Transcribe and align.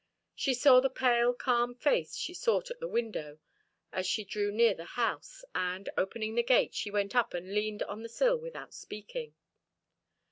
She 0.33 0.55
saw 0.55 0.79
the 0.79 0.89
pale, 0.89 1.31
calm 1.31 1.75
face 1.75 2.15
she 2.15 2.33
sought 2.33 2.71
at 2.71 2.79
the 2.79 2.87
window 2.87 3.37
as 3.91 4.07
she 4.07 4.23
drew 4.23 4.51
near 4.51 4.73
the 4.73 4.83
house, 4.97 5.45
and, 5.53 5.89
opening 5.95 6.33
the 6.33 6.41
gate, 6.41 6.73
she 6.73 6.89
went 6.89 7.15
up 7.15 7.35
and 7.35 7.53
leaned 7.53 7.83
on 7.83 8.01
the 8.01 8.09
sill 8.09 8.37
without 8.39 8.73
speaking. 8.73 9.35